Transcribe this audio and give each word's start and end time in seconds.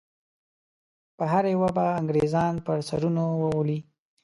په 1.17 1.23
هره 1.31 1.49
یوه 1.55 1.69
به 1.75 1.85
انګریزان 1.99 2.53
پر 2.65 2.77
سرونو 2.89 3.23
وولي. 3.41 3.79